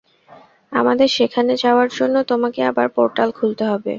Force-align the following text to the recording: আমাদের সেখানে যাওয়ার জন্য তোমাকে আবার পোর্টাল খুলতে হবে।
আমাদের 0.71 1.07
সেখানে 1.17 1.53
যাওয়ার 1.63 1.89
জন্য 1.97 2.15
তোমাকে 2.31 2.59
আবার 2.69 2.87
পোর্টাল 2.95 3.29
খুলতে 3.37 3.63
হবে। 3.65 3.89